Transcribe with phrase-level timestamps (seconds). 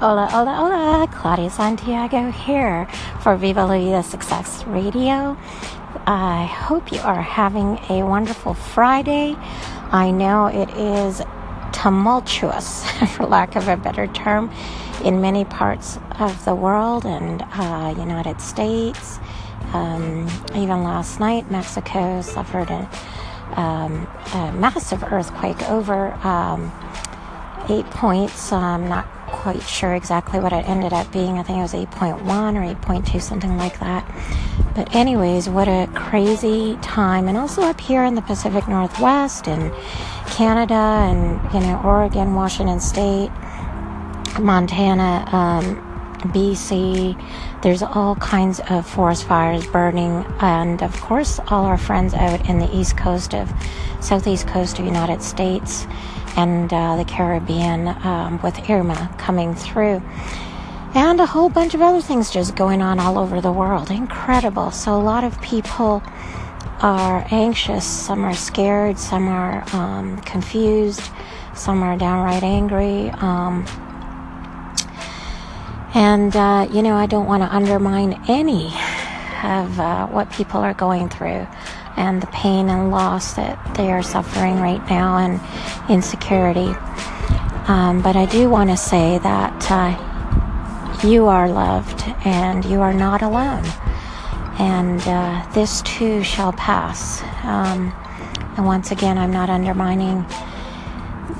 [0.00, 1.08] Hola, hola, hola.
[1.10, 2.86] Claudia Santiago here
[3.20, 5.36] for Viva La Vida Success Radio.
[6.06, 9.34] I hope you are having a wonderful Friday.
[9.90, 11.20] I know it is
[11.72, 14.52] tumultuous, for lack of a better term,
[15.04, 19.18] in many parts of the world and uh, United States.
[19.72, 22.88] Um, even last night, Mexico suffered a,
[23.60, 26.70] um, a massive earthquake over um,
[27.68, 28.52] eight points.
[28.52, 31.38] I'm not quite sure exactly what it ended up being.
[31.38, 34.04] I think it was 8.1 or 8.2, something like that.
[34.74, 37.28] But, anyways, what a crazy time.
[37.28, 39.72] And also up here in the Pacific Northwest and
[40.26, 43.30] Canada and, you know, Oregon, Washington State,
[44.40, 45.88] Montana, um,
[46.18, 47.16] BC.
[47.62, 52.58] There's all kinds of forest fires burning, and of course, all our friends out in
[52.58, 53.52] the east coast of
[54.00, 55.86] southeast coast of United States
[56.38, 60.00] and uh, the Caribbean um, with Irma coming through.
[60.94, 63.90] And a whole bunch of other things just going on all over the world.
[63.90, 64.70] Incredible.
[64.70, 66.00] So, a lot of people
[66.80, 71.10] are anxious, some are scared, some are um, confused,
[71.54, 73.10] some are downright angry.
[73.10, 73.66] Um,
[75.92, 78.66] and, uh, you know, I don't want to undermine any
[79.42, 81.48] of uh, what people are going through
[81.98, 85.40] and the pain and loss that they are suffering right now and
[85.90, 86.72] insecurity.
[87.68, 92.94] Um, but I do want to say that uh, you are loved and you are
[92.94, 93.64] not alone.
[94.58, 97.22] And uh, this too shall pass.
[97.44, 97.92] Um,
[98.56, 100.24] and once again, I'm not undermining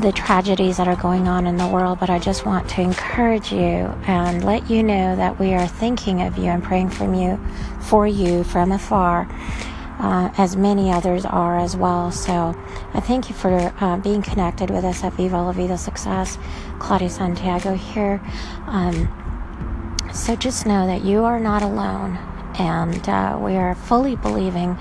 [0.00, 3.50] the tragedies that are going on in the world, but I just want to encourage
[3.52, 3.58] you
[4.06, 7.40] and let you know that we are thinking of you and praying from you,
[7.80, 9.26] for you from afar,
[9.98, 12.10] uh, as many others are as well.
[12.10, 12.54] So
[12.94, 16.38] I thank you for uh, being connected with us at Viva La Vida Success.
[16.78, 18.20] Claudia Santiago here.
[18.66, 19.08] Um,
[20.12, 22.16] so just know that you are not alone,
[22.58, 24.76] and uh, we are fully believing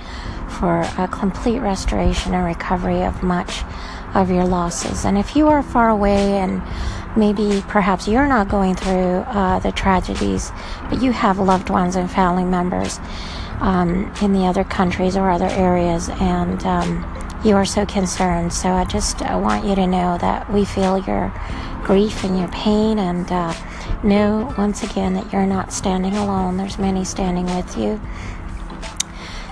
[0.48, 3.64] for a complete restoration and recovery of much
[4.14, 5.05] of your losses.
[5.05, 6.61] And if you are far away and
[7.17, 10.52] maybe perhaps you're not going through uh, the tragedies,
[10.89, 12.99] but you have loved ones and family members
[13.60, 18.54] um, in the other countries or other areas, and um, you are so concerned.
[18.54, 21.34] So I just I want you to know that we feel your
[21.84, 23.54] grief and your pain, and uh,
[24.04, 26.58] know once again that you're not standing alone.
[26.58, 28.00] There's many standing with you.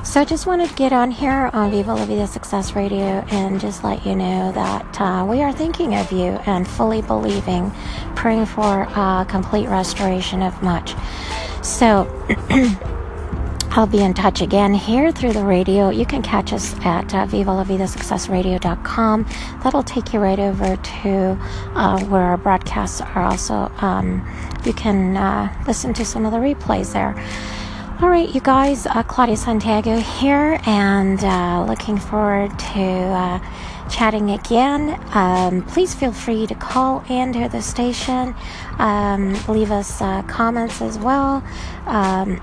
[0.03, 3.59] So I just wanted to get on here on Viva La Vida Success Radio and
[3.59, 7.71] just let you know that uh, we are thinking of you and fully believing,
[8.15, 10.95] praying for uh, complete restoration of much.
[11.63, 12.05] So
[13.77, 15.89] I'll be in touch again here through the radio.
[15.89, 19.25] You can catch us at uh, VivaLaVidaSuccessRadio.com.
[19.65, 21.37] That'll take you right over to
[21.75, 23.69] uh, where our broadcasts are also.
[23.81, 24.25] Um,
[24.63, 27.21] you can uh, listen to some of the replays there.
[28.01, 33.39] All right, you guys, uh, Claudia Santiago here, and uh, looking forward to uh,
[33.89, 34.97] chatting again.
[35.13, 38.35] Um, please feel free to call into the station,
[38.79, 41.43] um, leave us uh, comments as well
[41.87, 42.39] um,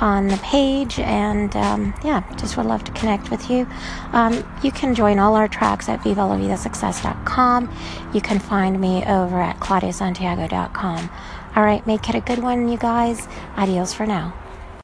[0.00, 3.66] on the page, and um, yeah, just would love to connect with you.
[4.12, 7.72] Um, you can join all our tracks at VivaLaVidaSuccess.com.
[8.12, 11.10] You can find me over at ClaudiaSantiago.com.
[11.56, 13.28] All right, make it a good one, you guys.
[13.56, 14.34] Adios for now.